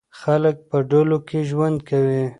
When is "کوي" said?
1.89-2.23